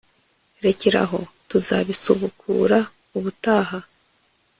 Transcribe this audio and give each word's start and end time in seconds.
rekeraho 0.63 1.19
tuzabisubukura 1.49 2.79
ubutaha 3.17 3.79